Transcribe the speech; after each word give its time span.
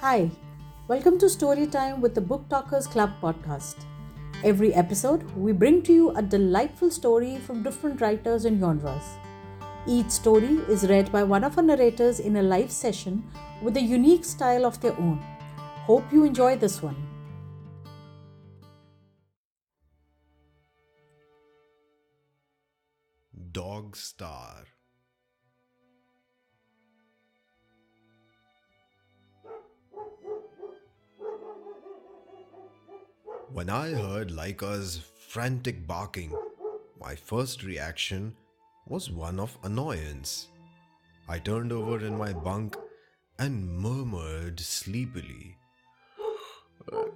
Hi, 0.00 0.30
welcome 0.88 1.18
to 1.20 1.26
Storytime 1.26 2.00
with 2.00 2.14
the 2.14 2.20
Book 2.20 2.50
Talkers 2.50 2.86
Club 2.86 3.12
podcast. 3.22 3.76
Every 4.44 4.74
episode, 4.74 5.22
we 5.34 5.52
bring 5.52 5.80
to 5.84 5.92
you 5.92 6.10
a 6.10 6.20
delightful 6.20 6.90
story 6.90 7.38
from 7.38 7.62
different 7.62 8.02
writers 8.02 8.44
and 8.44 8.60
genres. 8.60 9.02
Each 9.86 10.10
story 10.10 10.58
is 10.68 10.86
read 10.86 11.10
by 11.10 11.22
one 11.22 11.44
of 11.44 11.56
our 11.56 11.64
narrators 11.64 12.20
in 12.20 12.36
a 12.36 12.42
live 12.42 12.70
session 12.70 13.24
with 13.62 13.78
a 13.78 13.80
unique 13.80 14.26
style 14.26 14.66
of 14.66 14.78
their 14.82 14.92
own. 14.98 15.18
Hope 15.86 16.12
you 16.12 16.24
enjoy 16.24 16.56
this 16.58 16.82
one. 16.82 16.96
Dog 23.50 23.96
Star 23.96 24.66
When 33.56 33.70
I 33.70 33.92
heard 33.92 34.32
Laika's 34.32 35.00
frantic 35.28 35.86
barking, 35.86 36.30
my 37.00 37.14
first 37.14 37.62
reaction 37.62 38.36
was 38.86 39.10
one 39.10 39.40
of 39.40 39.56
annoyance. 39.62 40.48
I 41.26 41.38
turned 41.38 41.72
over 41.72 42.04
in 42.04 42.18
my 42.18 42.34
bunk 42.34 42.76
and 43.38 43.66
murmured 43.78 44.60
sleepily, 44.60 45.56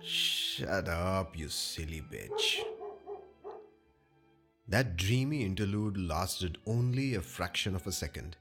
Shut 0.01 0.89
up, 0.89 1.37
you 1.37 1.51
silly 1.51 2.03
bitch. 2.11 2.61
That 4.67 4.97
dreamy 4.97 5.45
interlude 5.45 5.99
lasted 5.99 6.57
only 6.67 7.17
a 7.17 7.21
fraction 7.21 7.75
of 7.75 7.87
a 7.87 7.93
second. 7.93 8.39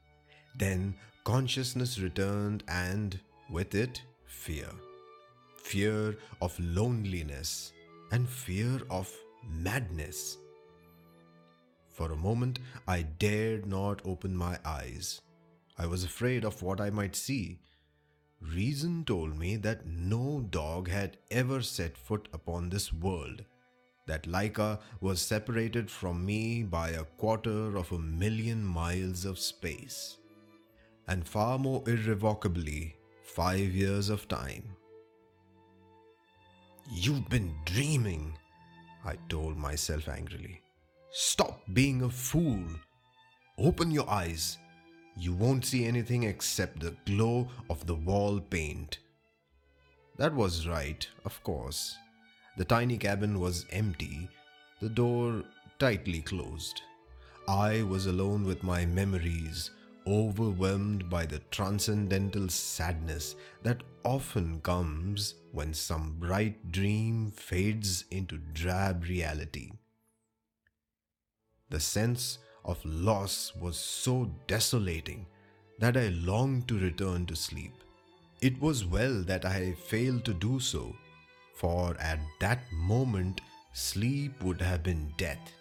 Then 0.56 0.94
consciousness 1.24 1.98
returned, 1.98 2.64
and 2.66 3.20
with 3.50 3.74
it, 3.74 4.00
fear. 4.24 4.70
Fear 5.58 6.16
of 6.40 6.58
loneliness 6.58 7.74
and 8.10 8.28
fear 8.28 8.80
of 8.90 9.12
madness. 9.48 10.38
For 11.88 12.12
a 12.12 12.16
moment, 12.16 12.58
I 12.88 13.02
dared 13.02 13.66
not 13.66 14.00
open 14.04 14.34
my 14.36 14.58
eyes. 14.64 15.20
I 15.78 15.86
was 15.86 16.04
afraid 16.04 16.44
of 16.44 16.62
what 16.62 16.80
I 16.80 16.90
might 16.90 17.16
see. 17.16 17.60
Reason 18.40 19.04
told 19.04 19.38
me 19.38 19.56
that 19.56 19.86
no 19.86 20.40
dog 20.50 20.88
had 20.88 21.18
ever 21.30 21.60
set 21.60 21.96
foot 21.96 22.28
upon 22.32 22.70
this 22.70 22.92
world, 22.92 23.44
that 24.06 24.22
Laika 24.22 24.80
was 25.00 25.20
separated 25.20 25.90
from 25.90 26.24
me 26.24 26.62
by 26.62 26.90
a 26.90 27.04
quarter 27.04 27.76
of 27.76 27.92
a 27.92 27.98
million 27.98 28.64
miles 28.64 29.24
of 29.24 29.38
space, 29.38 30.16
and 31.06 31.28
far 31.28 31.58
more 31.58 31.82
irrevocably, 31.86 32.96
five 33.22 33.74
years 33.74 34.08
of 34.08 34.26
time. 34.26 34.74
You've 36.92 37.28
been 37.28 37.54
dreaming, 37.66 38.36
I 39.04 39.14
told 39.28 39.56
myself 39.56 40.08
angrily. 40.08 40.60
Stop 41.12 41.62
being 41.72 42.02
a 42.02 42.08
fool. 42.08 42.64
Open 43.58 43.92
your 43.92 44.10
eyes. 44.10 44.58
You 45.16 45.32
won't 45.34 45.64
see 45.64 45.84
anything 45.84 46.24
except 46.24 46.80
the 46.80 46.96
glow 47.06 47.48
of 47.68 47.86
the 47.86 47.94
wall 47.94 48.40
paint. 48.40 48.98
That 50.18 50.34
was 50.34 50.66
right, 50.66 51.06
of 51.24 51.40
course. 51.44 51.96
The 52.56 52.64
tiny 52.64 52.98
cabin 52.98 53.38
was 53.38 53.66
empty, 53.70 54.28
the 54.80 54.88
door 54.88 55.44
tightly 55.78 56.22
closed. 56.22 56.82
I 57.46 57.82
was 57.82 58.06
alone 58.06 58.42
with 58.44 58.64
my 58.64 58.84
memories, 58.84 59.70
overwhelmed 60.06 61.08
by 61.10 61.26
the 61.26 61.40
transcendental 61.50 62.48
sadness 62.48 63.36
that 63.62 63.82
often 64.04 64.60
comes 64.60 65.34
when 65.52 65.74
some 65.74 66.16
bright 66.18 66.72
dream 66.72 67.30
fades 67.30 68.04
into 68.10 68.38
drab 68.52 69.04
reality. 69.04 69.72
The 71.68 71.80
sense 71.80 72.38
of 72.64 72.84
loss 72.84 73.54
was 73.54 73.78
so 73.78 74.30
desolating 74.46 75.26
that 75.78 75.96
I 75.96 76.08
longed 76.08 76.68
to 76.68 76.78
return 76.78 77.26
to 77.26 77.36
sleep. 77.36 77.72
It 78.40 78.60
was 78.60 78.84
well 78.84 79.22
that 79.22 79.44
I 79.44 79.72
failed 79.72 80.24
to 80.24 80.34
do 80.34 80.60
so, 80.60 80.94
for 81.54 81.96
at 82.00 82.20
that 82.40 82.60
moment 82.72 83.40
sleep 83.72 84.42
would 84.42 84.60
have 84.60 84.82
been 84.82 85.12
death. 85.16 85.52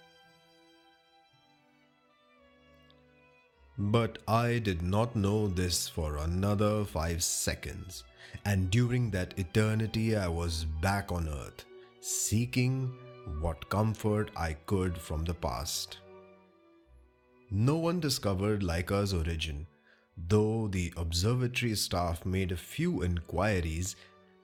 But 3.80 4.18
I 4.28 4.60
did 4.60 4.82
not 4.82 5.16
know 5.16 5.48
this 5.48 5.88
for 5.88 6.18
another 6.18 6.84
five 6.84 7.24
seconds, 7.24 8.04
and 8.44 8.70
during 8.70 9.10
that 9.12 9.40
eternity 9.40 10.18
I 10.18 10.28
was 10.28 10.66
back 10.82 11.14
on 11.14 11.30
earth, 11.30 11.64
seeking 12.02 12.94
what 13.40 13.70
comfort 13.70 14.32
I 14.36 14.54
could 14.66 14.98
from 14.98 15.24
the 15.24 15.34
past. 15.34 16.00
No 17.50 17.78
one 17.78 18.02
discovered 18.02 18.64
Laika's 18.64 19.14
origin, 19.14 19.66
though 20.28 20.68
the 20.68 20.94
observatory 20.98 21.76
staff 21.76 22.26
made 22.26 22.52
a 22.52 22.58
few 22.58 23.02
inquiries 23.02 23.96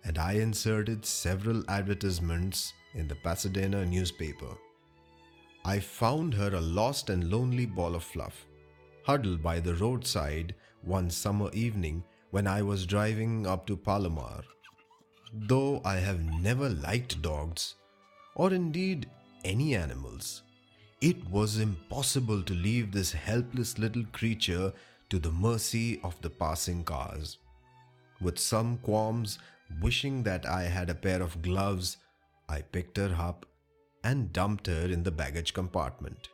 and 0.05 0.17
I 0.17 0.33
inserted 0.33 1.05
several 1.05 1.61
advertisements 1.67 2.71
in 2.93 3.09
the 3.09 3.15
Pasadena 3.15 3.85
newspaper. 3.85 4.55
I 5.65 5.79
found 5.79 6.35
her 6.35 6.55
a 6.55 6.61
lost 6.61 7.09
and 7.09 7.29
lonely 7.29 7.65
ball 7.65 7.95
of 7.95 8.03
fluff 8.03 8.45
huddled 9.05 9.41
by 9.43 9.59
the 9.59 9.75
roadside 9.75 10.55
one 10.81 11.09
summer 11.09 11.49
evening 11.53 12.03
when 12.31 12.47
I 12.47 12.61
was 12.63 12.85
driving 12.87 13.45
up 13.45 13.67
to 13.67 13.77
Palomar. 13.77 14.43
Though 15.31 15.81
I 15.85 15.95
have 15.97 16.21
never 16.41 16.69
liked 16.69 17.21
dogs, 17.21 17.75
or 18.35 18.51
indeed 18.51 19.07
any 19.43 19.75
animals, 19.75 20.41
it 21.01 21.29
was 21.29 21.59
impossible 21.59 22.41
to 22.43 22.53
leave 22.53 22.91
this 22.91 23.11
helpless 23.11 23.77
little 23.77 24.05
creature 24.11 24.73
to 25.09 25.19
the 25.19 25.31
mercy 25.31 25.99
of 26.03 26.19
the 26.21 26.29
passing 26.29 26.83
cars. 26.83 27.37
With 28.21 28.39
some 28.39 28.77
qualms, 28.79 29.37
wishing 29.81 30.23
that 30.23 30.47
I 30.47 30.63
had 30.63 30.89
a 30.89 30.95
pair 30.95 31.21
of 31.21 31.41
gloves, 31.43 31.97
I 32.49 32.61
picked 32.61 32.97
her 32.97 33.15
up 33.19 33.45
and 34.03 34.33
dumped 34.33 34.67
her 34.67 34.87
in 34.87 35.03
the 35.03 35.11
baggage 35.11 35.53
compartment. 35.53 36.29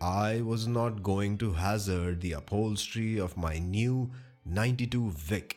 I 0.00 0.42
was 0.42 0.66
not 0.66 1.02
going 1.02 1.38
to 1.38 1.52
hazard 1.52 2.20
the 2.20 2.32
upholstery 2.32 3.18
of 3.18 3.36
my 3.36 3.58
new 3.58 4.10
92 4.44 5.10
Vic 5.10 5.56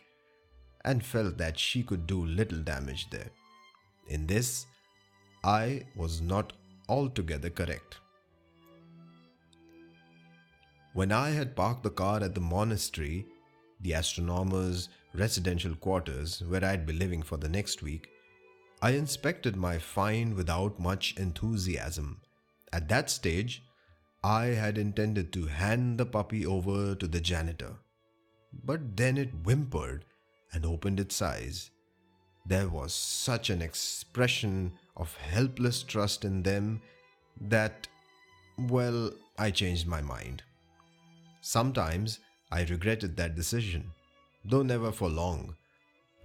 and 0.85 1.03
felt 1.03 1.37
that 1.37 1.59
she 1.59 1.83
could 1.83 2.07
do 2.07 2.25
little 2.25 2.59
damage 2.59 3.09
there. 3.09 3.29
In 4.07 4.27
this, 4.27 4.65
I 5.43 5.83
was 5.95 6.21
not 6.21 6.53
altogether 6.87 7.49
correct. 7.49 7.97
When 10.93 11.11
I 11.11 11.31
had 11.31 11.55
parked 11.55 11.83
the 11.83 11.89
car 11.89 12.23
at 12.23 12.33
the 12.33 12.41
monastery, 12.41 13.25
the 13.81 13.93
astronomer's 13.93 14.89
residential 15.13 15.75
quarters 15.75 16.41
where 16.47 16.63
I'd 16.63 16.85
be 16.85 16.93
living 16.93 17.21
for 17.23 17.37
the 17.37 17.49
next 17.49 17.83
week, 17.83 18.09
I 18.81 18.91
inspected 18.91 19.55
my 19.55 19.77
find 19.77 20.33
without 20.33 20.79
much 20.79 21.15
enthusiasm. 21.17 22.21
At 22.71 22.87
that 22.89 23.09
stage, 23.09 23.63
I 24.23 24.47
had 24.47 24.77
intended 24.77 25.31
to 25.33 25.45
hand 25.45 25.97
the 25.97 26.05
puppy 26.05 26.45
over 26.45 26.93
to 26.93 27.07
the 27.07 27.21
janitor, 27.21 27.77
but 28.65 28.97
then 28.97 29.17
it 29.17 29.29
whimpered 29.45 30.03
and 30.51 30.65
opened 30.65 30.99
its 30.99 31.21
eyes. 31.21 31.71
There 32.45 32.67
was 32.67 32.93
such 32.93 33.49
an 33.49 33.61
expression 33.61 34.73
of 34.97 35.15
helpless 35.15 35.83
trust 35.83 36.25
in 36.25 36.43
them 36.43 36.81
that, 37.39 37.87
well, 38.57 39.11
I 39.37 39.51
changed 39.51 39.87
my 39.87 40.01
mind. 40.01 40.43
Sometimes 41.41 42.19
I 42.51 42.63
regretted 42.63 43.15
that 43.15 43.35
decision, 43.35 43.91
though 44.43 44.63
never 44.63 44.91
for 44.91 45.07
long. 45.07 45.55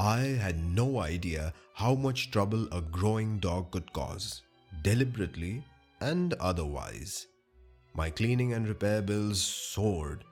I 0.01 0.19
had 0.19 0.59
no 0.65 0.99
idea 0.99 1.53
how 1.75 1.95
much 1.95 2.33
trouble 2.33 2.67
a 2.73 2.81
growing 2.81 3.39
dog 3.39 3.71
could 3.71 3.93
cause, 3.93 4.43
deliberately 4.83 5.63
and 6.01 6.35
otherwise. 6.35 7.29
My 7.97 8.11
cleaning 8.11 8.53
and 8.53 8.67
repair 8.67 9.03
bills 9.03 9.41
soared. 9.41 10.25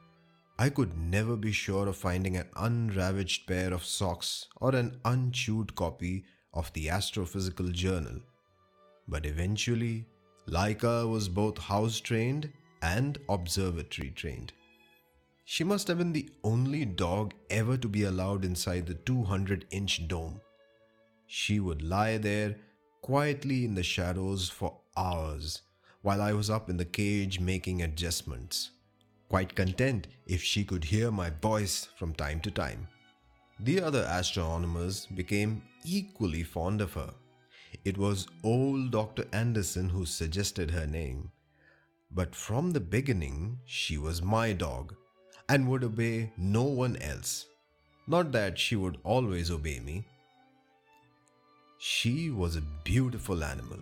I 0.59 0.69
could 0.69 0.99
never 0.99 1.37
be 1.37 1.53
sure 1.53 1.87
of 1.87 1.97
finding 1.97 2.37
an 2.37 2.49
unravaged 2.57 3.47
pair 3.47 3.73
of 3.73 3.85
socks 3.85 4.49
or 4.61 4.75
an 4.75 4.99
unchewed 5.05 5.77
copy 5.77 6.25
of 6.53 6.73
the 6.73 6.89
Astrophysical 6.89 7.71
Journal. 7.71 8.21
But 9.07 9.27
eventually, 9.27 10.07
Laika 10.49 11.09
was 11.09 11.29
both 11.29 11.57
house 11.59 12.01
trained 12.01 12.53
and 12.83 13.19
observatory 13.29 14.11
trained. 14.11 14.53
She 15.45 15.63
must 15.63 15.87
have 15.87 15.99
been 15.99 16.13
the 16.13 16.31
only 16.43 16.85
dog 16.85 17.33
ever 17.49 17.77
to 17.77 17.89
be 17.89 18.03
allowed 18.03 18.45
inside 18.45 18.87
the 18.87 18.95
200 18.95 19.67
inch 19.71 20.09
dome. 20.09 20.41
She 21.29 21.61
would 21.61 21.81
lie 21.81 22.19
there 22.19 22.57
quietly 23.03 23.65
in 23.65 23.77
the 23.77 23.85
shadows 23.85 24.49
for 24.49 24.79
hours 24.97 25.63
while 26.03 26.21
I 26.21 26.33
was 26.33 26.51
up 26.51 26.69
in 26.69 26.77
the 26.77 26.85
cage 26.85 27.41
making 27.41 27.83
adjustments, 27.83 28.71
quite 29.29 29.55
content 29.55 30.09
if 30.27 30.43
she 30.43 30.65
could 30.65 30.85
hear 30.85 31.11
my 31.11 31.31
voice 31.31 31.89
from 31.97 32.13
time 32.13 32.41
to 32.41 32.51
time. 32.51 32.89
The 33.61 33.81
other 33.81 34.05
astronomers 34.09 35.07
became 35.07 35.63
equally 35.85 36.43
fond 36.43 36.81
of 36.81 36.93
her. 36.95 37.15
It 37.85 37.97
was 37.97 38.27
old 38.43 38.91
Dr. 38.91 39.25
Anderson 39.33 39.89
who 39.89 40.05
suggested 40.05 40.71
her 40.71 40.87
name. 40.87 41.31
But 42.11 42.35
from 42.35 42.73
the 42.73 42.81
beginning, 42.81 43.59
she 43.65 43.97
was 43.97 44.21
my 44.21 44.53
dog 44.53 44.95
and 45.49 45.69
would 45.69 45.85
obey 45.85 46.33
no 46.37 46.65
one 46.65 46.97
else. 46.97 47.47
Not 48.07 48.33
that 48.33 48.59
she 48.59 48.77
would 48.77 48.99
always 49.05 49.51
obey 49.51 49.81
me. 49.81 50.05
She 51.79 52.31
was 52.31 52.57
a 52.57 52.69
beautiful 52.85 53.43
animal, 53.43 53.79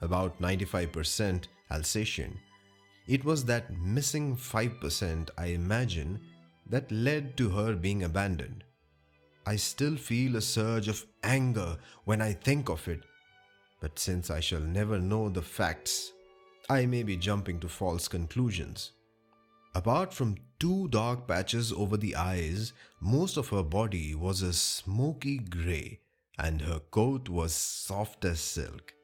about 0.00 0.40
95% 0.40 1.44
Alsatian. 1.70 2.38
It 3.06 3.24
was 3.24 3.44
that 3.44 3.76
missing 3.78 4.36
5%, 4.36 5.30
I 5.36 5.46
imagine, 5.46 6.20
that 6.66 6.90
led 6.92 7.36
to 7.36 7.50
her 7.50 7.74
being 7.74 8.04
abandoned. 8.04 8.64
I 9.46 9.56
still 9.56 9.96
feel 9.96 10.36
a 10.36 10.40
surge 10.40 10.88
of 10.88 11.06
anger 11.22 11.76
when 12.04 12.20
I 12.20 12.32
think 12.34 12.68
of 12.68 12.86
it, 12.86 13.00
but 13.80 13.98
since 13.98 14.30
I 14.30 14.40
shall 14.40 14.60
never 14.60 14.98
know 14.98 15.28
the 15.28 15.42
facts, 15.42 16.12
I 16.68 16.86
may 16.86 17.02
be 17.02 17.16
jumping 17.16 17.58
to 17.60 17.68
false 17.68 18.06
conclusions. 18.06 18.92
Apart 19.74 20.12
from 20.12 20.36
two 20.58 20.88
dark 20.88 21.26
patches 21.26 21.72
over 21.72 21.96
the 21.96 22.14
eyes, 22.14 22.72
most 23.00 23.36
of 23.36 23.48
her 23.48 23.62
body 23.62 24.14
was 24.14 24.42
a 24.42 24.52
smoky 24.52 25.38
grey, 25.38 26.00
and 26.38 26.60
her 26.60 26.80
coat 26.90 27.28
was 27.28 27.52
soft 27.52 28.24
as 28.24 28.40
silk. 28.40 28.94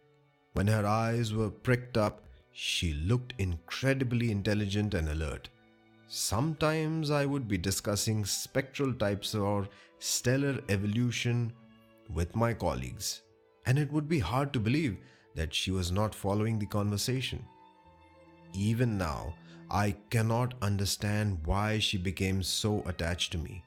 When 0.56 0.68
her 0.68 0.86
eyes 0.86 1.34
were 1.34 1.50
pricked 1.50 1.98
up, 1.98 2.22
she 2.50 2.94
looked 2.94 3.34
incredibly 3.36 4.30
intelligent 4.30 4.94
and 4.94 5.10
alert. 5.10 5.50
Sometimes 6.08 7.10
I 7.10 7.26
would 7.26 7.46
be 7.46 7.58
discussing 7.58 8.24
spectral 8.24 8.94
types 8.94 9.34
or 9.34 9.68
stellar 9.98 10.58
evolution 10.70 11.52
with 12.14 12.34
my 12.34 12.54
colleagues, 12.54 13.20
and 13.66 13.78
it 13.78 13.92
would 13.92 14.08
be 14.08 14.18
hard 14.18 14.54
to 14.54 14.58
believe 14.58 14.96
that 15.34 15.52
she 15.52 15.70
was 15.70 15.92
not 15.92 16.14
following 16.14 16.58
the 16.58 16.64
conversation. 16.64 17.44
Even 18.54 18.96
now, 18.96 19.34
I 19.70 19.94
cannot 20.08 20.54
understand 20.62 21.38
why 21.44 21.80
she 21.80 21.98
became 21.98 22.42
so 22.42 22.82
attached 22.86 23.30
to 23.32 23.38
me. 23.38 23.62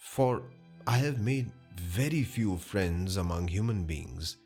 For 0.00 0.42
I 0.88 0.98
have 0.98 1.20
made 1.20 1.52
very 1.76 2.24
few 2.24 2.56
friends 2.56 3.16
among 3.16 3.46
human 3.46 3.84
beings. 3.84 4.38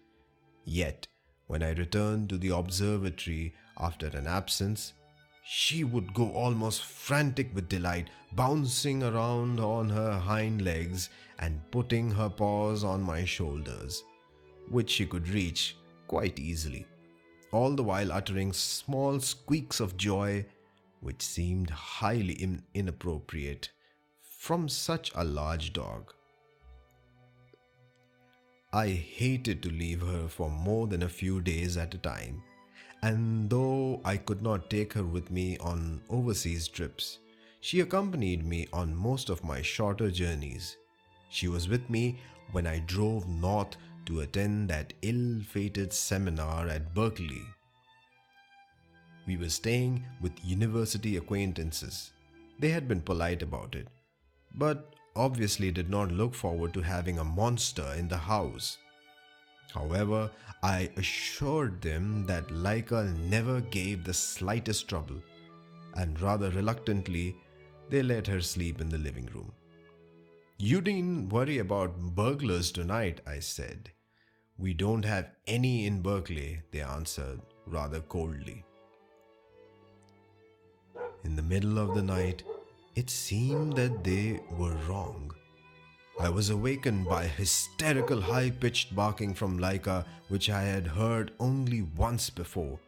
Yet, 0.67 1.07
when 1.51 1.65
I 1.65 1.71
returned 1.73 2.29
to 2.29 2.39
the 2.39 2.51
observatory 2.51 3.53
after 3.77 4.07
an 4.07 4.29
absence, 4.29 4.93
she 5.45 5.83
would 5.83 6.15
go 6.15 6.31
almost 6.31 6.85
frantic 6.85 7.53
with 7.53 7.69
delight, 7.69 8.09
bouncing 8.35 9.03
around 9.03 9.59
on 9.59 9.91
her 9.91 10.13
hind 10.17 10.63
legs 10.63 11.11
and 11.41 11.61
putting 11.73 12.09
her 12.13 12.29
paws 12.29 12.85
on 12.85 13.03
my 13.03 13.25
shoulders, 13.25 14.05
which 14.69 14.91
she 14.91 15.05
could 15.05 15.29
reach 15.29 15.77
quite 16.07 16.39
easily, 16.39 16.87
all 17.51 17.75
the 17.75 17.83
while 17.83 18.13
uttering 18.13 18.53
small 18.53 19.19
squeaks 19.19 19.81
of 19.81 19.97
joy 19.97 20.47
which 21.01 21.21
seemed 21.21 21.71
highly 21.71 22.35
in- 22.35 22.63
inappropriate 22.75 23.71
from 24.21 24.69
such 24.69 25.11
a 25.17 25.25
large 25.25 25.73
dog. 25.73 26.15
I 28.73 28.87
hated 28.89 29.65
to 29.65 29.69
leave 29.69 30.01
her 30.01 30.29
for 30.29 30.49
more 30.49 30.87
than 30.87 31.03
a 31.03 31.09
few 31.09 31.41
days 31.41 31.77
at 31.77 31.93
a 31.95 31.99
time, 31.99 32.41
and 33.03 33.51
though 33.51 34.01
I 34.05 34.17
could 34.17 34.43
not 34.43 34.71
take 34.71 34.93
her 34.93 35.03
with 35.03 35.29
me 35.29 35.59
on 35.59 36.01
overseas 36.09 36.69
trips, 36.69 37.19
she 37.61 37.81
accompanied 37.81 38.47
me 38.47 38.69
on 38.73 38.95
most 38.95 39.29
of 39.29 39.43
my 39.43 39.61
shorter 39.61 40.09
journeys. 40.09 40.77
She 41.31 41.49
was 41.49 41.69
with 41.69 41.91
me 41.91 42.21
when 42.53 42.65
I 42.65 42.79
drove 42.79 43.29
north 43.29 43.77
to 44.07 44.21
attend 44.21 44.71
that 44.71 44.93
ill 45.03 45.41
fated 45.41 45.93
seminar 45.93 46.69
at 46.69 46.95
Berkeley. 46.95 47.43
We 49.27 49.37
were 49.37 49.49
staying 49.49 50.05
with 50.21 50.45
university 50.45 51.17
acquaintances. 51.17 52.13
They 52.61 52.69
had 52.69 52.87
been 52.87 53.01
polite 53.01 53.43
about 53.43 53.75
it, 53.75 53.89
but 54.55 54.95
obviously 55.17 55.71
did 55.71 55.91
not 55.91 56.13
look 56.13 56.35
forward 56.35 56.73
to 56.75 56.81
having 56.81 57.19
a 57.19 57.25
monster 57.25 57.95
in 57.97 58.09
the 58.09 58.17
house. 58.17 58.79
However, 59.73 60.31
I 60.63 60.91
assured 60.97 61.81
them 61.81 62.27
that 62.27 62.49
Laika 62.49 63.17
never 63.29 63.61
gave 63.61 64.05
the 64.05 64.15
slightest 64.15 64.89
trouble, 64.89 65.23
and 65.95 66.21
rather 66.21 66.51
reluctantly, 66.51 67.37
they 67.89 68.03
let 68.03 68.27
her 68.27 68.41
sleep 68.41 68.81
in 68.81 68.89
the 68.89 68.99
living 68.99 69.27
room. 69.35 69.53
You 70.59 70.81
needn't 70.81 71.33
worry 71.33 71.59
about 71.59 71.99
burglars 72.15 72.71
tonight, 72.71 73.21
I 73.27 73.41
said. 73.41 73.91
We 74.59 74.75
don't 74.75 75.05
have 75.05 75.31
any 75.47 75.87
in 75.87 76.03
Berkeley, 76.03 76.61
they 76.71 76.83
answered 76.83 77.41
rather 77.67 78.01
coldly. 78.01 78.65
In 81.25 81.37
the 81.37 81.43
middle 81.43 81.79
of 81.79 81.95
the 81.95 82.03
night, 82.03 82.43
it 82.97 83.11
seemed 83.11 83.75
that 83.77 84.03
they 84.03 84.41
were 84.59 84.77
wrong. 84.89 85.33
I 86.19 86.29
was 86.29 86.51
awakened 86.51 87.07
by 87.09 87.27
hysterical 87.27 88.21
high 88.21 88.51
pitched 88.51 88.95
barking 88.95 89.35
from 89.35 89.59
Laika, 89.59 90.05
which 90.29 90.51
I 90.51 90.63
had 90.63 90.87
heard 90.87 91.33
only 91.41 91.83
once 91.83 92.29
before, 92.29 92.79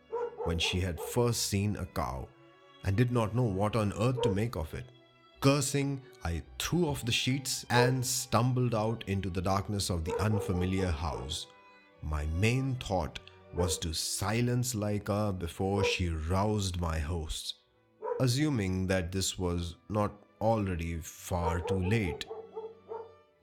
when 0.44 0.58
she 0.58 0.80
had 0.80 1.00
first 1.00 1.46
seen 1.46 1.76
a 1.76 1.86
cow, 1.86 2.28
and 2.84 2.96
did 2.96 3.12
not 3.12 3.34
know 3.34 3.44
what 3.44 3.76
on 3.76 3.92
earth 3.98 4.20
to 4.22 4.34
make 4.34 4.56
of 4.56 4.74
it. 4.74 4.84
Cursing, 5.40 6.02
I 6.24 6.42
threw 6.58 6.86
off 6.86 7.04
the 7.04 7.12
sheets 7.12 7.64
and 7.70 8.04
stumbled 8.04 8.74
out 8.74 9.02
into 9.06 9.30
the 9.30 9.42
darkness 9.42 9.88
of 9.88 10.04
the 10.04 10.16
unfamiliar 10.18 10.90
house. 10.90 11.46
My 12.02 12.26
main 12.26 12.74
thought 12.76 13.18
was 13.54 13.78
to 13.78 13.92
silence 13.92 14.74
Laika 14.74 15.36
before 15.38 15.84
she 15.84 16.10
roused 16.10 16.80
my 16.80 16.98
hosts, 16.98 17.54
assuming 18.20 18.86
that 18.86 19.12
this 19.12 19.38
was 19.38 19.76
not 19.88 20.12
already 20.40 20.98
far 20.98 21.60
too 21.60 21.78
late. 21.78 22.24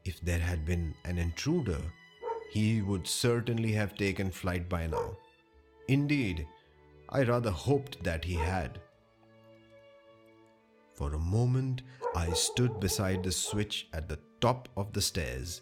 If 0.06 0.21
there 0.21 0.39
had 0.39 0.66
been 0.66 0.95
an 1.06 1.18
intruder, 1.18 1.81
he 2.51 2.81
would 2.81 3.07
certainly 3.07 3.71
have 3.74 3.95
taken 3.95 4.31
flight 4.31 4.68
by 4.68 4.88
now. 4.88 5.18
Indeed, 5.88 6.48
I 7.10 7.24
rather 7.24 7.51
hoped 7.51 8.04
that 8.04 8.25
he 8.25 8.36
had. 8.36 8.80
For 10.94 11.13
a 11.13 11.19
moment, 11.19 11.83
I 12.15 12.33
stood 12.33 12.80
beside 12.80 13.24
the 13.24 13.31
switch 13.31 13.88
at 13.94 14.10
the 14.10 14.19
top 14.42 14.68
of 14.75 14.94
the 14.94 15.01
stairs, 15.01 15.62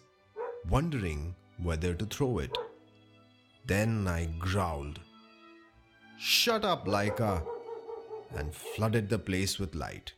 wondering 0.68 1.34
whether 1.62 1.94
to 1.94 2.06
throw 2.06 2.38
it. 2.38 2.56
Then 3.66 4.08
I 4.08 4.26
growled, 4.38 5.00
Shut 6.18 6.64
up, 6.64 6.86
Laika! 6.86 7.44
And 8.36 8.54
flooded 8.54 9.08
the 9.08 9.18
place 9.18 9.58
with 9.58 9.74
light. 9.74 10.12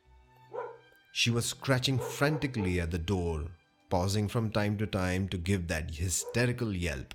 She 1.13 1.31
was 1.31 1.47
scratching 1.47 1.99
frantically 1.99 2.81
at 2.81 2.91
the 2.91 2.99
door, 2.99 3.45
pausing 3.89 4.29
from 4.29 4.51
time 4.51 4.79
to 4.79 4.87
time 4.87 5.29
to 5.29 5.37
give 5.37 5.67
that 5.69 5.91
hysterical 5.91 6.75
yelp. 6.75 7.15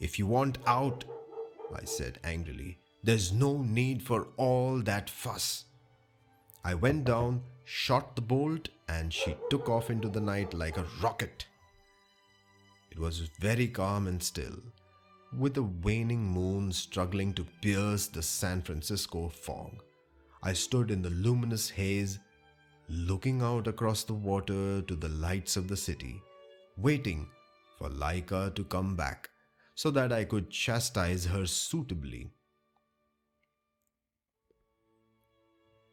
If 0.00 0.18
you 0.18 0.26
want 0.26 0.58
out, 0.66 1.04
I 1.74 1.84
said 1.84 2.18
angrily, 2.24 2.78
there's 3.02 3.32
no 3.32 3.58
need 3.58 4.02
for 4.02 4.28
all 4.36 4.80
that 4.80 5.10
fuss. 5.10 5.64
I 6.64 6.74
went 6.74 7.04
down, 7.04 7.42
shot 7.64 8.16
the 8.16 8.22
bolt, 8.22 8.70
and 8.88 9.12
she 9.12 9.36
took 9.50 9.68
off 9.68 9.90
into 9.90 10.08
the 10.08 10.20
night 10.20 10.54
like 10.54 10.78
a 10.78 10.86
rocket. 11.02 11.46
It 12.90 12.98
was 12.98 13.28
very 13.40 13.68
calm 13.68 14.06
and 14.06 14.22
still, 14.22 14.56
with 15.36 15.56
a 15.56 15.62
waning 15.62 16.24
moon 16.24 16.72
struggling 16.72 17.34
to 17.34 17.46
pierce 17.60 18.06
the 18.06 18.22
San 18.22 18.62
Francisco 18.62 19.28
fog. 19.28 19.82
I 20.46 20.52
stood 20.52 20.90
in 20.90 21.00
the 21.00 21.08
luminous 21.08 21.70
haze, 21.70 22.18
looking 22.90 23.40
out 23.40 23.66
across 23.66 24.04
the 24.04 24.12
water 24.12 24.82
to 24.82 24.94
the 24.94 25.08
lights 25.08 25.56
of 25.56 25.68
the 25.68 25.76
city, 25.76 26.20
waiting 26.76 27.30
for 27.78 27.88
Laika 27.88 28.54
to 28.54 28.64
come 28.64 28.94
back 28.94 29.30
so 29.74 29.90
that 29.92 30.12
I 30.12 30.24
could 30.24 30.50
chastise 30.50 31.24
her 31.24 31.46
suitably. 31.46 32.30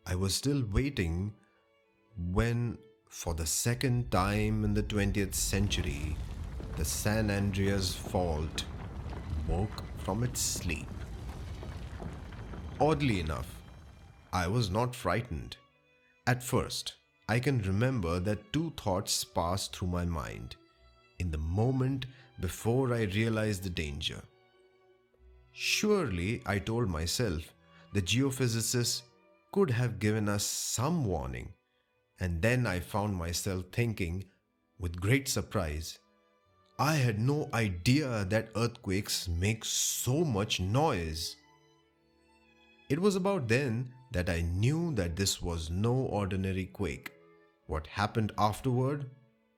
I 0.06 0.16
was 0.16 0.36
still 0.36 0.66
waiting 0.70 1.34
when, 2.18 2.78
for 3.08 3.34
the 3.34 3.46
second 3.46 4.12
time 4.12 4.66
in 4.66 4.74
the 4.74 4.84
20th 4.84 5.34
century, 5.34 6.18
the 6.76 6.84
San 6.84 7.32
Andreas 7.32 7.96
Fault 7.96 8.66
woke 9.48 9.84
from 10.00 10.24
its 10.24 10.42
sleep. 10.42 10.90
Oddly 12.82 13.22
enough, 13.22 13.61
I 14.34 14.48
was 14.48 14.70
not 14.70 14.96
frightened. 14.96 15.58
At 16.26 16.44
first, 16.44 16.94
I 17.28 17.40
can 17.40 17.62
remember 17.62 18.20
that 18.20 18.54
two 18.54 18.74
thoughts 18.78 19.24
passed 19.24 19.76
through 19.76 19.90
my 19.90 20.06
mind 20.06 20.56
in 21.20 21.32
the 21.32 21.38
moment 21.38 22.06
before 22.40 22.94
I 22.94 23.04
realized 23.04 23.64
the 23.64 23.70
danger. 23.70 24.22
Surely, 25.52 26.42
I 26.46 26.60
told 26.60 26.90
myself, 26.90 27.54
the 27.94 28.02
geophysicists 28.02 29.02
could 29.52 29.70
have 29.70 30.00
given 30.00 30.30
us 30.30 30.46
some 30.46 31.06
warning. 31.06 31.54
And 32.20 32.42
then 32.42 32.66
I 32.66 32.80
found 32.80 33.16
myself 33.16 33.66
thinking, 33.72 34.26
with 34.80 35.02
great 35.02 35.28
surprise. 35.28 36.00
I 36.80 36.96
had 36.96 37.20
no 37.20 37.50
idea 37.54 38.26
that 38.30 38.50
earthquakes 38.56 39.28
make 39.28 39.66
so 39.66 40.24
much 40.24 40.60
noise. 40.60 41.36
It 42.92 43.00
was 43.00 43.16
about 43.16 43.48
then 43.48 43.94
that 44.12 44.30
I 44.30 44.42
knew 44.42 44.94
that 44.96 45.16
this 45.16 45.42
was 45.42 45.70
no 45.70 45.94
ordinary 45.94 46.66
quake. 46.66 47.14
What 47.68 47.88
happened 47.88 48.34
afterward, 48.38 49.10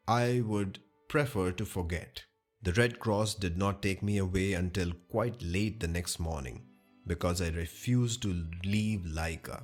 I 0.08 0.44
would 0.46 0.78
prefer 1.08 1.52
to 1.54 1.66
forget. 1.66 2.26
The 2.62 2.74
Red 2.74 3.00
Cross 3.00 3.34
did 3.36 3.58
not 3.58 3.82
take 3.82 4.04
me 4.04 4.20
away 4.20 4.54
until 4.54 4.92
quite 5.10 5.42
late 5.42 5.80
the 5.80 5.88
next 5.88 6.20
morning 6.20 6.62
because 7.08 7.42
I 7.42 7.50
refused 7.50 8.22
to 8.22 8.46
leave 8.64 9.02
Laika. 9.02 9.64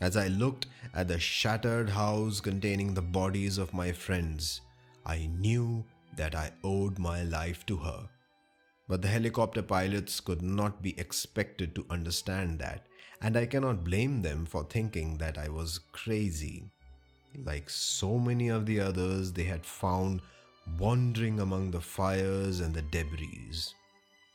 As 0.00 0.16
I 0.16 0.28
looked 0.28 0.64
at 0.94 1.08
the 1.08 1.20
shattered 1.20 1.90
house 1.90 2.40
containing 2.40 2.94
the 2.94 3.02
bodies 3.02 3.58
of 3.58 3.74
my 3.74 3.92
friends, 3.92 4.62
I 5.04 5.26
knew 5.26 5.84
that 6.16 6.34
I 6.34 6.52
owed 6.64 6.98
my 6.98 7.22
life 7.22 7.66
to 7.66 7.76
her. 7.76 8.08
But 8.88 9.02
the 9.02 9.08
helicopter 9.08 9.62
pilots 9.62 10.18
could 10.18 10.40
not 10.40 10.82
be 10.82 10.98
expected 10.98 11.74
to 11.74 11.86
understand 11.90 12.58
that, 12.60 12.86
and 13.20 13.36
I 13.36 13.46
cannot 13.46 13.84
blame 13.84 14.22
them 14.22 14.46
for 14.46 14.64
thinking 14.64 15.18
that 15.18 15.36
I 15.36 15.48
was 15.48 15.80
crazy. 15.92 16.70
Like 17.44 17.68
so 17.68 18.18
many 18.18 18.48
of 18.48 18.64
the 18.64 18.80
others, 18.80 19.32
they 19.32 19.44
had 19.44 19.66
found 19.66 20.22
wandering 20.78 21.40
among 21.40 21.70
the 21.70 21.80
fires 21.80 22.60
and 22.60 22.74
the 22.74 22.82
debris. 22.82 23.52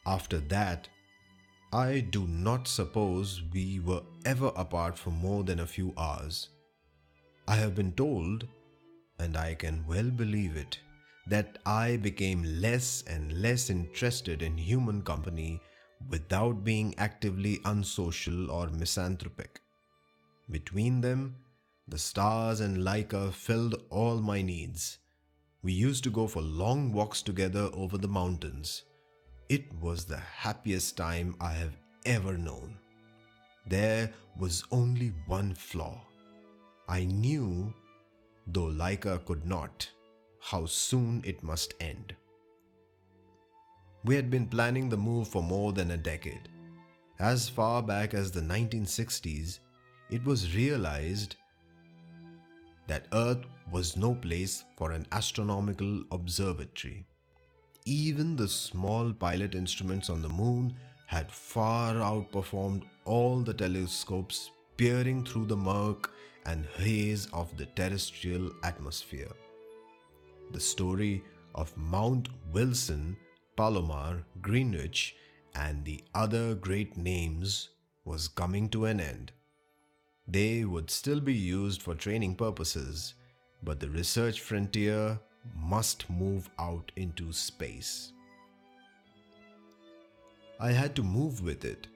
After 0.06 0.40
that, 0.40 0.88
I 1.72 2.02
do 2.02 2.28
not 2.28 2.68
suppose 2.68 3.42
we 3.52 3.80
were 3.80 4.04
ever 4.26 4.52
apart 4.56 5.00
for 5.00 5.10
more 5.10 5.44
than 5.44 5.60
a 5.60 5.66
few 5.66 5.94
hours. 5.98 6.50
I 7.48 7.56
have 7.56 7.74
been 7.74 7.94
told, 7.94 8.48
and 9.18 9.36
I 9.36 9.56
can 9.56 9.84
well 9.88 10.12
believe 10.12 10.56
it, 10.56 10.78
that 11.28 11.58
I 11.66 11.98
became 11.98 12.44
less 12.62 13.04
and 13.08 13.42
less 13.42 13.70
interested 13.70 14.42
in 14.42 14.58
human 14.58 15.02
company 15.02 15.62
without 16.10 16.64
being 16.64 16.94
actively 16.98 17.60
unsocial 17.66 18.52
or 18.52 18.68
misanthropic. 18.68 19.62
Between 20.50 21.02
them, 21.02 21.36
the 21.88 21.98
stars 21.98 22.60
and 22.60 22.78
Laika 22.78 23.32
filled 23.34 23.84
all 23.90 24.20
my 24.20 24.42
needs. 24.42 24.98
We 25.62 25.72
used 25.72 26.04
to 26.04 26.10
go 26.10 26.28
for 26.28 26.42
long 26.42 26.92
walks 26.92 27.22
together 27.22 27.70
over 27.74 27.98
the 27.98 28.08
mountains. 28.08 28.84
It 29.48 29.74
was 29.80 30.06
the 30.06 30.18
happiest 30.18 30.98
time 30.98 31.36
I 31.40 31.54
have 31.54 31.78
ever 32.06 32.38
known. 32.38 32.78
There 33.68 34.12
was 34.38 34.66
only 34.72 35.14
one 35.26 35.54
flaw. 35.54 36.02
I 36.90 37.06
knew, 37.06 37.74
though 38.48 38.68
Laika 38.68 39.24
could 39.26 39.46
not, 39.46 39.90
how 40.44 40.66
soon 40.66 41.22
it 41.26 41.42
must 41.42 41.74
end. 41.80 42.14
We 44.04 44.16
had 44.16 44.30
been 44.30 44.48
planning 44.48 44.90
the 44.90 44.98
move 44.98 45.30
for 45.30 45.42
more 45.42 45.72
than 45.72 45.92
a 45.92 45.98
decade. 45.98 46.50
As 47.20 47.48
far 47.48 47.82
back 47.82 48.14
as 48.14 48.32
the 48.32 48.42
1960s, 48.42 49.60
it 50.10 50.24
was 50.26 50.54
realized 50.54 51.38
that 52.88 53.08
Earth 53.14 53.46
was 53.72 53.96
no 53.96 54.16
place 54.16 54.66
for 54.76 54.92
an 54.92 55.08
astronomical 55.14 56.04
observatory. 56.12 57.06
Even 57.86 58.36
the 58.36 58.50
small 58.50 59.14
pilot 59.14 59.56
instruments 59.56 60.10
on 60.10 60.22
the 60.22 60.30
moon 60.30 60.76
had 61.08 61.32
far 61.32 61.96
outperformed 61.96 62.84
all 63.06 63.40
the 63.40 63.54
telescopes 63.54 64.52
peering 64.76 65.24
through 65.24 65.46
the 65.46 65.56
murk 65.56 66.12
and 66.46 66.66
haze 66.78 67.28
of 67.32 67.56
the 67.56 67.66
terrestrial 67.68 68.52
atmosphere. 68.64 69.32
The 70.54 70.60
story 70.60 71.24
of 71.56 71.76
Mount 71.76 72.30
Wilson, 72.52 73.18
Palomar, 73.58 74.24
Greenwich, 74.40 75.16
and 75.56 75.84
the 75.84 76.04
other 76.14 76.54
great 76.54 76.96
names 76.96 77.70
was 78.06 78.28
coming 78.28 78.70
to 78.70 78.86
an 78.86 79.00
end. 79.00 79.32
They 80.28 80.64
would 80.64 80.92
still 80.92 81.20
be 81.20 81.34
used 81.34 81.82
for 81.82 81.96
training 81.96 82.36
purposes, 82.36 83.16
but 83.64 83.80
the 83.80 83.90
research 83.90 84.42
frontier 84.42 85.20
must 85.56 86.08
move 86.08 86.52
out 86.60 86.92
into 86.98 87.34
space. 87.34 88.14
I 90.60 90.72
had 90.72 90.96
to 90.98 91.04
move 91.04 91.42
with 91.42 91.66
it. 91.66 91.88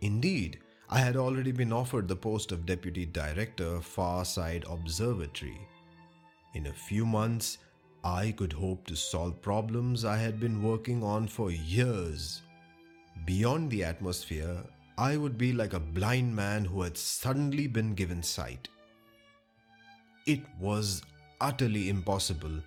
Indeed, 0.00 0.58
I 0.90 0.98
had 0.98 1.16
already 1.16 1.52
been 1.52 1.72
offered 1.72 2.08
the 2.08 2.16
post 2.16 2.50
of 2.50 2.66
Deputy 2.66 3.06
Director, 3.06 3.80
Far 3.80 4.24
Side 4.24 4.64
Observatory. 4.68 5.60
In 6.54 6.66
a 6.66 6.72
few 6.72 7.06
months, 7.06 7.58
I 8.04 8.32
could 8.32 8.52
hope 8.52 8.86
to 8.86 8.94
solve 8.94 9.40
problems 9.40 10.04
I 10.04 10.18
had 10.18 10.38
been 10.38 10.62
working 10.62 11.02
on 11.02 11.26
for 11.26 11.50
years. 11.50 12.42
Beyond 13.24 13.70
the 13.70 13.82
atmosphere, 13.82 14.62
I 14.98 15.16
would 15.16 15.38
be 15.38 15.52
like 15.52 15.72
a 15.72 15.80
blind 15.80 16.36
man 16.36 16.64
who 16.64 16.82
had 16.82 16.96
suddenly 16.96 17.66
been 17.66 17.94
given 17.94 18.22
sight. 18.22 18.68
It 20.26 20.42
was 20.60 21.02
utterly 21.40 21.88
impossible 21.88 22.60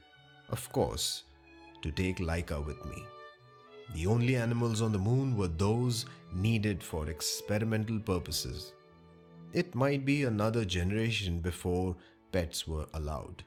of 0.49 0.71
course, 0.71 1.23
to 1.81 1.91
take 1.91 2.17
Laika 2.17 2.65
with 2.65 2.83
me. 2.85 3.03
The 3.93 4.07
only 4.07 4.35
animals 4.35 4.81
on 4.81 4.91
the 4.91 4.99
moon 4.99 5.35
were 5.35 5.47
those 5.47 6.05
needed 6.33 6.83
for 6.83 7.09
experimental 7.09 7.99
purposes. 7.99 8.73
It 9.53 9.75
might 9.75 10.05
be 10.05 10.23
another 10.23 10.65
generation 10.65 11.39
before 11.39 11.95
pets 12.31 12.67
were 12.67 12.85
allowed. 12.93 13.43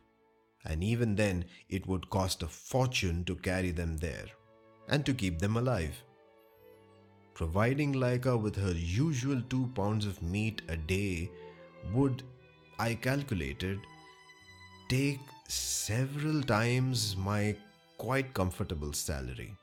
And 0.64 0.84
even 0.84 1.14
then, 1.16 1.46
it 1.68 1.86
would 1.86 2.10
cost 2.10 2.42
a 2.42 2.46
fortune 2.46 3.24
to 3.24 3.34
carry 3.34 3.70
them 3.70 3.96
there 3.96 4.26
and 4.88 5.06
to 5.06 5.14
keep 5.14 5.38
them 5.38 5.56
alive. 5.56 6.02
Providing 7.34 7.94
Laika 7.94 8.38
with 8.38 8.56
her 8.56 8.72
usual 8.72 9.40
two 9.48 9.70
pounds 9.74 10.04
of 10.04 10.20
meat 10.22 10.60
a 10.68 10.76
day 10.76 11.30
would, 11.94 12.22
I 12.78 12.94
calculated, 12.94 13.80
take 14.88 15.20
several 15.48 16.42
times 16.42 17.16
my 17.16 17.56
quite 17.96 18.34
comfortable 18.34 18.92
salary. 18.92 19.54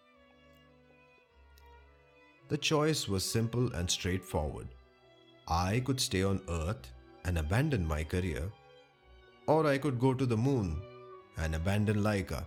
The 2.49 2.57
choice 2.57 3.07
was 3.07 3.23
simple 3.23 3.73
and 3.73 3.91
straightforward. 3.91 4.69
I 5.47 5.81
could 5.81 5.99
stay 5.99 6.23
on 6.23 6.41
Earth 6.49 6.91
and 7.25 7.37
abandon 7.37 7.85
my 7.85 8.03
career, 8.03 8.51
or 9.47 9.65
I 9.65 9.77
could 9.77 9.99
go 9.99 10.13
to 10.13 10.25
the 10.25 10.37
moon 10.37 10.81
and 11.37 11.55
abandon 11.55 11.97
Laika. 11.97 12.45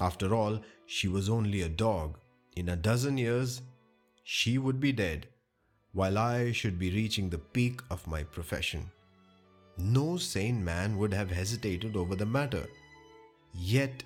After 0.00 0.34
all, 0.34 0.60
she 0.86 1.08
was 1.08 1.28
only 1.28 1.62
a 1.62 1.68
dog. 1.68 2.18
In 2.56 2.68
a 2.68 2.76
dozen 2.76 3.16
years, 3.18 3.62
she 4.24 4.58
would 4.58 4.80
be 4.80 4.92
dead, 4.92 5.28
while 5.92 6.18
I 6.18 6.52
should 6.52 6.78
be 6.78 6.90
reaching 6.90 7.30
the 7.30 7.38
peak 7.38 7.80
of 7.90 8.06
my 8.06 8.22
profession. 8.22 8.90
No 9.78 10.16
sane 10.16 10.64
man 10.64 10.96
would 10.98 11.14
have 11.14 11.30
hesitated 11.30 11.96
over 11.96 12.16
the 12.16 12.26
matter. 12.26 12.66
Yet 13.54 14.02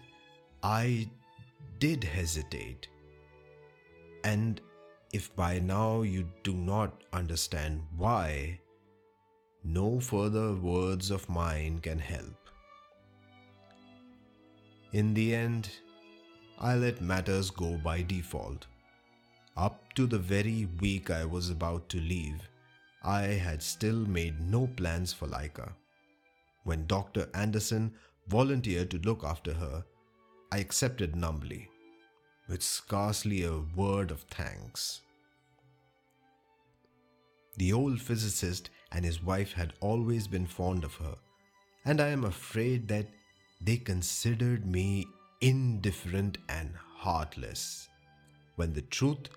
I 0.63 1.09
did 1.79 2.05
hesitate. 2.05 2.89
And 4.25 4.61
if 5.13 5.35
by 5.35 5.59
now 5.59 6.03
you 6.03 6.29
do 6.43 6.53
not 6.53 7.03
understand 7.13 7.83
why, 7.97 8.61
no 9.65 10.01
further 10.01 10.55
words 10.55 11.11
of 11.11 11.29
mine 11.29 11.81
can 11.81 11.99
help. 11.99 12.49
In 14.93 15.15
the 15.15 15.35
end, 15.35 15.71
I 16.59 16.75
let 16.75 17.01
matters 17.01 17.51
go 17.51 17.77
by 17.77 18.03
default. 18.03 18.67
Up 19.57 19.93
to 19.95 20.07
the 20.07 20.19
very 20.19 20.69
week 20.81 21.11
I 21.11 21.25
was 21.25 21.51
about 21.51 21.89
to 21.91 22.01
leave, 22.01 22.49
I 23.03 23.23
had 23.23 23.63
still 23.63 24.07
made 24.07 24.41
no 24.41 24.67
plans 24.67 25.13
for 25.13 25.27
Laika. 25.27 25.73
When 26.65 26.87
Dr. 26.87 27.29
Anderson 27.35 27.95
volunteered 28.29 28.91
to 28.91 28.99
look 28.99 29.25
after 29.25 29.55
her, 29.55 29.85
I 30.53 30.59
accepted 30.59 31.17
numbly, 31.17 31.69
with 32.49 32.63
scarcely 32.63 33.45
a 33.45 33.59
word 33.59 34.11
of 34.11 34.23
thanks. 34.23 35.01
The 37.57 37.73
old 37.73 38.01
physicist 38.01 38.71
and 38.93 39.05
his 39.05 39.23
wife 39.23 39.53
had 39.53 39.73
always 39.81 40.27
been 40.27 40.47
fond 40.47 40.85
of 40.85 40.95
her, 40.97 41.17
and 41.85 42.01
I 42.01 42.09
am 42.09 42.25
afraid 42.25 42.89
that 42.89 43.07
they 43.61 43.77
considered 43.77 44.67
me 44.67 45.07
indifferent 45.41 46.39
and 46.49 46.75
heartless, 46.97 47.89
when 48.57 48.73
the 48.73 48.83
truth 48.83 49.29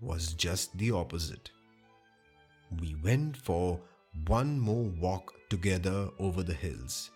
was 0.00 0.32
just 0.32 0.76
the 0.78 0.90
opposite 0.90 1.50
we 2.80 2.94
went 3.02 3.36
for 3.36 3.80
one 4.26 4.58
more 4.58 4.84
walk 4.84 5.32
together 5.48 6.08
over 6.18 6.42
the 6.42 6.54
hills. 6.54 7.10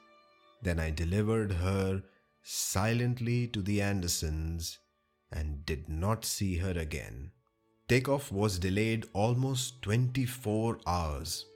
Then 0.63 0.79
I 0.79 0.91
delivered 0.91 1.53
her 1.53 2.03
silently 2.43 3.47
to 3.49 3.63
the 3.63 3.83
Andersons 3.83 4.79
and 5.31 5.65
did 5.67 5.89
not 5.89 6.25
see 6.25 6.57
her 6.57 6.73
again. 6.73 7.33
Takeoff 7.89 8.31
was 8.31 8.59
delayed 8.59 9.07
almost 9.13 9.83
24 9.83 10.79
hours 10.87 11.47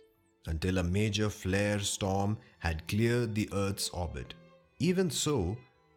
until 0.46 0.78
a 0.78 0.82
major 0.82 1.28
flare 1.28 1.78
storm 1.80 2.38
had 2.58 2.86
cleared 2.88 3.34
the 3.34 3.48
Earth's 3.52 3.88
orbit. 3.90 4.34
Even 4.78 5.10
so, 5.10 5.56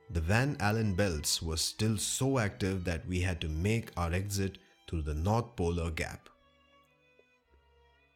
the 0.10 0.22
Van 0.22 0.58
Allen 0.60 0.96
belts 0.96 1.42
were 1.42 1.58
still 1.58 1.98
so 1.98 2.40
active 2.40 2.84
that 2.86 3.08
we 3.08 3.22
had 3.22 3.40
to 3.42 3.48
make 3.48 3.92
our 3.96 4.12
exit 4.12 4.58
through 4.88 5.04
the 5.04 5.14
North 5.14 5.56
Polar 5.56 5.92
Gap. 5.92 6.30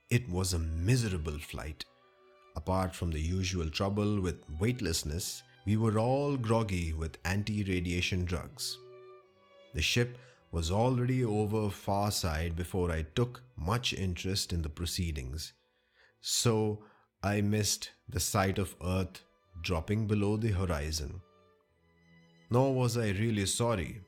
It 0.10 0.28
was 0.30 0.54
a 0.54 0.60
miserable 0.60 1.38
flight. 1.38 1.86
Apart 2.56 2.96
from 2.96 3.12
the 3.12 3.22
usual 3.22 3.70
trouble 3.70 4.22
with 4.22 4.44
weightlessness, 4.60 5.44
we 5.66 5.78
were 5.78 5.98
all 5.98 6.38
groggy 6.38 6.94
with 6.94 7.18
anti 7.26 7.64
radiation 7.64 8.26
drugs. 8.26 8.78
The 9.74 9.82
ship 9.82 10.18
was 10.52 10.70
already 10.70 11.24
over 11.24 11.70
far 11.70 12.12
side 12.12 12.56
before 12.56 12.92
I 12.92 13.06
took 13.16 13.42
much 13.56 13.94
interest 13.94 14.54
in 14.54 14.62
the 14.62 14.70
proceedings. 14.70 15.54
So 16.26 16.80
I 17.22 17.42
missed 17.42 17.92
the 18.08 18.22
sight 18.22 18.58
of 18.58 18.78
Earth 18.82 19.22
dropping 19.62 20.08
below 20.08 20.38
the 20.38 20.52
horizon. 20.52 21.22
Nor 22.50 22.74
was 22.74 22.98
I 22.98 23.10
really 23.10 23.46
sorry. 23.46 24.00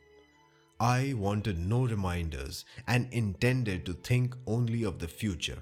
I 0.79 1.11
wanted 1.13 1.59
no 1.59 1.85
reminders 1.85 2.63
and 2.87 3.11
intended 3.11 3.85
to 3.85 3.93
think 3.93 4.33
only 4.47 4.83
of 4.83 4.99
the 4.99 5.09
future. 5.09 5.61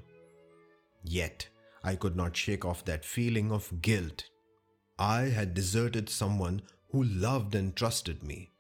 Yet, 1.04 1.48
I 1.84 1.96
could 1.96 2.16
not 2.16 2.38
shake 2.38 2.66
off 2.66 2.86
that 2.86 3.04
feeling 3.04 3.52
of 3.52 3.82
guilt. 3.82 4.26
I 5.00 5.22
had 5.22 5.56
deserted 5.56 6.08
someone 6.08 6.62
who 6.92 7.04
loved 7.04 7.56
and 7.56 7.76
trusted 7.76 8.22
me, 8.22 8.52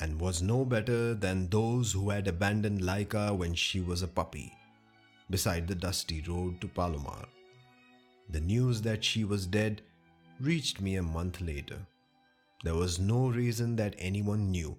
and 0.00 0.20
was 0.20 0.42
no 0.42 0.64
better 0.64 1.14
than 1.14 1.48
those 1.48 1.92
who 1.92 2.10
had 2.10 2.26
abandoned 2.26 2.80
Laika 2.80 3.36
when 3.36 3.54
she 3.54 3.80
was 3.80 4.02
a 4.02 4.08
puppy, 4.08 4.57
beside 5.30 5.66
the 5.66 5.74
dusty 5.74 6.22
road 6.22 6.60
to 6.60 6.68
Palomar. 6.68 7.24
The 8.30 8.40
news 8.40 8.82
that 8.82 9.04
she 9.04 9.24
was 9.24 9.46
dead 9.46 9.82
reached 10.40 10.80
me 10.80 10.96
a 10.96 11.02
month 11.02 11.40
later. 11.40 11.78
There 12.64 12.74
was 12.74 12.98
no 12.98 13.28
reason 13.28 13.76
that 13.76 13.94
anyone 13.98 14.50
knew. 14.50 14.76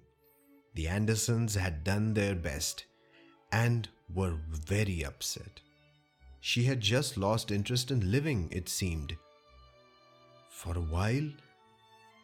The 0.74 0.88
Andersons 0.88 1.54
had 1.54 1.82
done 1.82 2.14
their 2.14 2.34
best 2.34 2.84
and 3.52 3.88
were 4.14 4.36
very 4.50 5.04
upset. 5.04 5.60
She 6.40 6.64
had 6.64 6.80
just 6.80 7.16
lost 7.16 7.50
interest 7.50 7.90
in 7.90 8.10
living, 8.10 8.48
it 8.50 8.68
seemed. 8.68 9.16
For 10.48 10.76
a 10.76 10.80
while, 10.80 11.28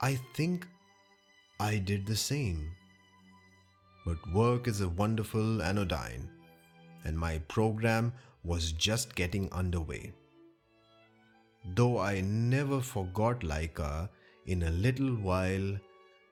I 0.00 0.18
think 0.34 0.66
I 1.58 1.78
did 1.78 2.06
the 2.06 2.16
same. 2.16 2.70
But 4.04 4.32
work 4.32 4.68
is 4.68 4.80
a 4.80 4.88
wonderful 4.88 5.62
anodyne, 5.62 6.30
and 7.06 7.18
my 7.18 7.38
program 7.56 8.12
was 8.42 8.72
just 8.72 9.14
getting 9.14 9.50
underway. 9.52 10.12
Though 11.74 11.98
I 11.98 12.20
never 12.20 12.80
forgot 12.80 13.40
Laika, 13.40 14.08
in 14.46 14.62
a 14.62 14.70
little 14.70 15.14
while 15.28 15.78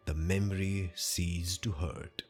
the 0.06 0.14
memory 0.14 0.92
ceased 0.94 1.62
to 1.62 1.72
hurt. 1.72 2.22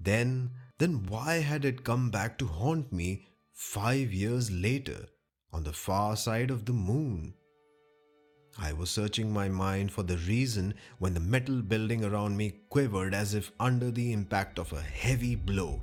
Then, 0.00 0.50
then 0.78 1.06
why 1.06 1.34
had 1.36 1.64
it 1.64 1.84
come 1.84 2.10
back 2.10 2.38
to 2.38 2.46
haunt 2.46 2.92
me 2.92 3.28
five 3.52 4.12
years 4.12 4.50
later 4.50 5.06
on 5.52 5.62
the 5.62 5.72
far 5.72 6.16
side 6.16 6.50
of 6.50 6.64
the 6.64 6.72
moon? 6.72 7.34
I 8.58 8.72
was 8.72 8.90
searching 8.90 9.32
my 9.32 9.48
mind 9.48 9.92
for 9.92 10.02
the 10.02 10.18
reason 10.18 10.74
when 10.98 11.14
the 11.14 11.20
metal 11.20 11.62
building 11.62 12.04
around 12.04 12.36
me 12.36 12.50
quivered 12.68 13.14
as 13.14 13.34
if 13.34 13.52
under 13.60 13.90
the 13.90 14.12
impact 14.12 14.58
of 14.58 14.72
a 14.72 14.82
heavy 14.82 15.36
blow. 15.36 15.82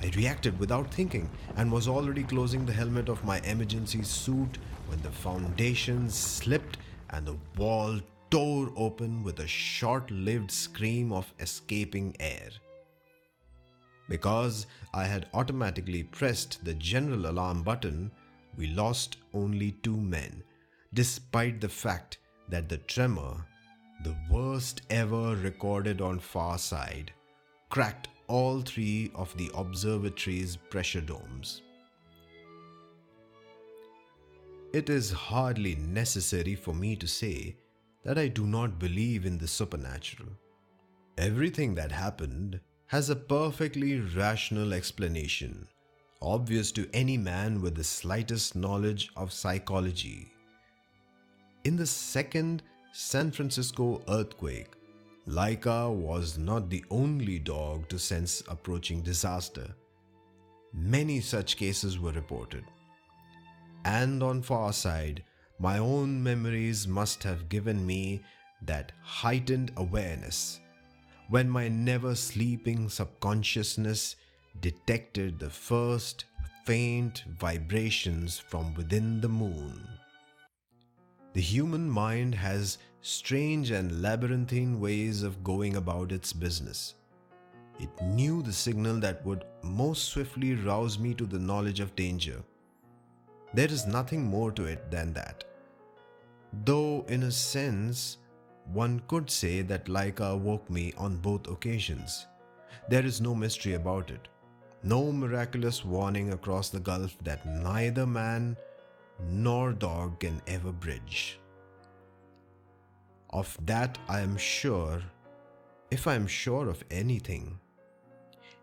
I 0.00 0.10
reacted 0.16 0.58
without 0.58 0.92
thinking 0.92 1.28
and 1.56 1.72
was 1.72 1.88
already 1.88 2.22
closing 2.22 2.64
the 2.64 2.72
helmet 2.72 3.08
of 3.08 3.24
my 3.24 3.40
emergency 3.40 4.02
suit 4.02 4.58
when 4.86 5.02
the 5.02 5.10
foundations 5.10 6.14
slipped 6.14 6.78
and 7.10 7.26
the 7.26 7.36
wall 7.56 8.00
tore 8.30 8.72
open 8.76 9.24
with 9.24 9.40
a 9.40 9.46
short 9.46 10.10
lived 10.10 10.50
scream 10.50 11.12
of 11.12 11.32
escaping 11.40 12.14
air. 12.20 12.50
Because 14.08 14.66
I 14.94 15.04
had 15.04 15.28
automatically 15.34 16.04
pressed 16.04 16.64
the 16.64 16.74
general 16.74 17.26
alarm 17.26 17.62
button, 17.62 18.10
we 18.56 18.68
lost 18.68 19.16
only 19.34 19.72
two 19.82 19.96
men, 19.96 20.42
despite 20.94 21.60
the 21.60 21.68
fact 21.68 22.18
that 22.48 22.68
the 22.68 22.78
tremor, 22.78 23.44
the 24.04 24.16
worst 24.30 24.82
ever 24.90 25.36
recorded 25.36 26.00
on 26.00 26.18
far 26.18 26.56
side, 26.58 27.12
cracked 27.68 28.08
all 28.28 28.60
three 28.60 29.10
of 29.14 29.36
the 29.36 29.50
observatory's 29.54 30.56
pressure 30.56 31.00
domes. 31.00 31.62
It 34.72 34.90
is 34.90 35.10
hardly 35.10 35.76
necessary 35.76 36.54
for 36.54 36.74
me 36.74 36.94
to 36.96 37.08
say 37.08 37.56
that 38.04 38.18
I 38.18 38.28
do 38.28 38.46
not 38.46 38.78
believe 38.78 39.24
in 39.24 39.38
the 39.38 39.48
supernatural. 39.48 40.28
Everything 41.16 41.74
that 41.74 41.90
happened 41.90 42.60
has 42.86 43.10
a 43.10 43.16
perfectly 43.16 44.00
rational 44.00 44.72
explanation, 44.72 45.66
obvious 46.22 46.70
to 46.72 46.88
any 46.92 47.16
man 47.16 47.60
with 47.60 47.74
the 47.74 47.84
slightest 47.84 48.54
knowledge 48.54 49.10
of 49.16 49.32
psychology. 49.32 50.30
In 51.64 51.76
the 51.76 51.86
second 51.86 52.62
San 52.92 53.30
Francisco 53.30 54.02
earthquake, 54.08 54.77
Laika 55.28 55.94
was 55.94 56.38
not 56.38 56.70
the 56.70 56.82
only 56.90 57.38
dog 57.38 57.86
to 57.90 57.98
sense 57.98 58.42
approaching 58.48 59.02
disaster. 59.02 59.74
Many 60.72 61.20
such 61.20 61.58
cases 61.58 61.98
were 61.98 62.12
reported. 62.12 62.64
And 63.84 64.22
on 64.22 64.40
far 64.40 64.72
side, 64.72 65.22
my 65.58 65.76
own 65.76 66.22
memories 66.22 66.88
must 66.88 67.22
have 67.24 67.50
given 67.50 67.84
me 67.84 68.22
that 68.62 68.92
heightened 69.02 69.70
awareness 69.76 70.60
when 71.28 71.50
my 71.50 71.68
never 71.68 72.14
sleeping 72.14 72.88
subconsciousness 72.88 74.16
detected 74.60 75.38
the 75.38 75.50
first 75.50 76.24
faint 76.64 77.24
vibrations 77.38 78.38
from 78.38 78.72
within 78.74 79.20
the 79.20 79.28
moon. 79.28 79.86
The 81.34 81.42
human 81.42 81.88
mind 81.88 82.34
has 82.34 82.78
strange 83.00 83.70
and 83.70 84.02
labyrinthine 84.02 84.80
ways 84.80 85.22
of 85.22 85.44
going 85.44 85.76
about 85.76 86.12
its 86.12 86.32
business. 86.32 86.94
It 87.78 87.90
knew 88.02 88.42
the 88.42 88.52
signal 88.52 88.98
that 89.00 89.24
would 89.24 89.44
most 89.62 90.08
swiftly 90.08 90.54
rouse 90.54 90.98
me 90.98 91.14
to 91.14 91.26
the 91.26 91.38
knowledge 91.38 91.80
of 91.80 91.94
danger. 91.94 92.42
There 93.54 93.68
is 93.70 93.86
nothing 93.86 94.24
more 94.24 94.50
to 94.52 94.64
it 94.64 94.90
than 94.90 95.12
that. 95.14 95.44
Though, 96.64 97.04
in 97.08 97.22
a 97.22 97.30
sense, 97.30 98.18
one 98.72 99.00
could 99.06 99.30
say 99.30 99.62
that 99.62 99.86
Laika 99.86 100.32
awoke 100.32 100.68
me 100.68 100.92
on 100.98 101.18
both 101.18 101.48
occasions. 101.48 102.26
There 102.88 103.04
is 103.04 103.20
no 103.20 103.34
mystery 103.34 103.74
about 103.74 104.10
it, 104.10 104.28
no 104.82 105.12
miraculous 105.12 105.84
warning 105.84 106.32
across 106.32 106.68
the 106.68 106.80
gulf 106.80 107.16
that 107.22 107.46
neither 107.46 108.06
man 108.06 108.56
nor 109.28 109.72
dog 109.72 110.20
can 110.20 110.42
ever 110.46 110.72
bridge. 110.72 111.37
Of 113.30 113.56
that 113.66 113.98
I 114.08 114.20
am 114.20 114.36
sure, 114.36 115.02
if 115.90 116.06
I 116.06 116.14
am 116.14 116.26
sure 116.26 116.68
of 116.68 116.84
anything. 116.90 117.58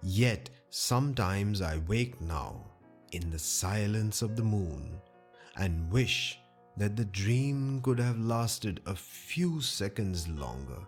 Yet 0.01 0.49
sometimes 0.69 1.61
I 1.61 1.77
wake 1.87 2.19
now 2.21 2.65
in 3.11 3.29
the 3.29 3.39
silence 3.39 4.21
of 4.21 4.35
the 4.35 4.43
moon 4.43 4.99
and 5.55 5.91
wish 5.91 6.39
that 6.77 6.95
the 6.95 7.05
dream 7.05 7.81
could 7.81 7.99
have 7.99 8.19
lasted 8.19 8.81
a 8.85 8.95
few 8.95 9.61
seconds 9.61 10.27
longer 10.27 10.81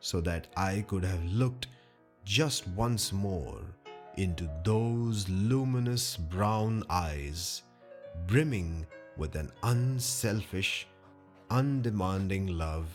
so 0.00 0.20
that 0.22 0.46
I 0.56 0.84
could 0.88 1.04
have 1.04 1.24
looked 1.24 1.66
just 2.24 2.66
once 2.68 3.12
more 3.12 3.60
into 4.16 4.48
those 4.64 5.28
luminous 5.28 6.16
brown 6.16 6.84
eyes 6.88 7.62
brimming 8.26 8.86
with 9.16 9.36
an 9.36 9.50
unselfish, 9.62 10.86
undemanding 11.50 12.46
love 12.46 12.86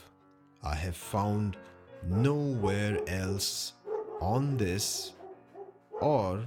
I 0.64 0.74
have 0.76 0.96
found 0.96 1.58
nowhere 2.04 3.00
else 3.08 3.74
on 4.20 4.58
this 4.58 5.14
or 6.02 6.46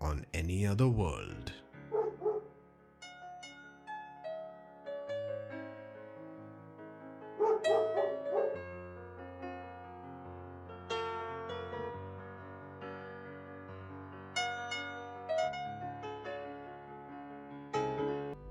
on 0.00 0.24
any 0.32 0.66
other 0.66 0.88
world. 0.88 1.52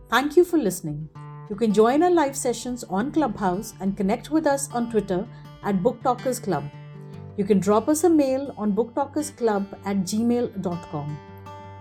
Thank 0.10 0.36
you 0.38 0.44
for 0.44 0.58
listening. 0.58 1.10
You 1.50 1.56
can 1.56 1.74
join 1.74 2.04
our 2.04 2.12
live 2.12 2.36
sessions 2.36 2.84
on 2.84 3.12
Clubhouse 3.12 3.74
and 3.80 3.98
connect 3.98 4.30
with 4.30 4.46
us 4.46 4.70
on 4.72 4.92
Twitter 4.92 5.28
at 5.64 5.82
Book 5.82 6.04
Talkers 6.04 6.40
Club. 6.40 6.64
You 7.38 7.44
can 7.44 7.60
drop 7.60 7.88
us 7.88 8.04
a 8.04 8.10
mail 8.10 8.54
on 8.56 8.74
booktalkersclub 8.74 9.66
at 9.86 9.98
gmail.com. 9.98 11.18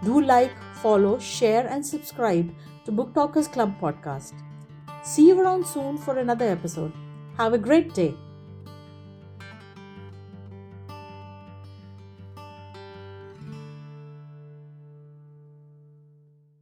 Do 0.05 0.21
like, 0.23 0.53
follow, 0.75 1.19
share, 1.19 1.67
and 1.67 1.85
subscribe 1.85 2.51
to 2.87 2.93
Book 2.93 3.13
Talkers 3.13 3.49
Club 3.49 3.75
podcast. 3.79 4.33
See 5.03 5.29
you 5.29 5.39
around 5.39 5.67
soon 5.67 5.99
for 5.99 6.17
another 6.17 6.47
episode. 6.47 6.93
Have 7.37 7.53
a 7.53 7.59
great 7.59 7.93
day. 7.93 8.15